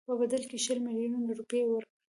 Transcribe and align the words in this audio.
په 0.09 0.13
بدل 0.21 0.41
کې 0.49 0.57
شل 0.65 0.77
میلیونه 0.87 1.17
روپۍ 1.39 1.61
ورکړي. 1.65 1.89